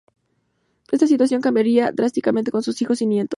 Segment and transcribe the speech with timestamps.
[0.91, 3.29] Esta situación cambiaría drásticamente con sus hijos y nietos.